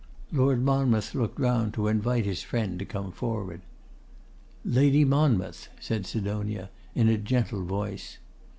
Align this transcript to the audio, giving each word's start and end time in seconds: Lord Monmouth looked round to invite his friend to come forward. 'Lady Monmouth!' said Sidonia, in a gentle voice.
Lord 0.31 0.63
Monmouth 0.65 1.13
looked 1.13 1.39
round 1.39 1.75
to 1.75 1.85
invite 1.87 2.25
his 2.25 2.41
friend 2.41 2.79
to 2.79 2.85
come 2.85 3.11
forward. 3.11 3.61
'Lady 4.65 5.05
Monmouth!' 5.05 5.69
said 5.79 6.07
Sidonia, 6.07 6.71
in 6.95 7.07
a 7.07 7.19
gentle 7.19 7.63
voice. 7.63 8.17